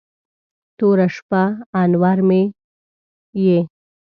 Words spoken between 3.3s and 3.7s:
یې